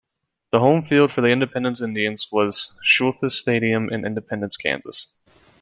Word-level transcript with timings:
The 0.49 0.57
home 0.57 0.81
field 0.83 1.11
for 1.11 1.21
the 1.21 1.27
Independence 1.27 1.79
Indians 1.79 2.29
was 2.31 2.75
Shulthis 2.83 3.33
Stadium 3.33 3.87
in 3.91 4.03
Independence, 4.03 4.57
Kansas. 4.57 5.13